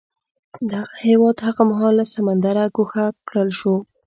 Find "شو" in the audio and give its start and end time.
3.59-3.75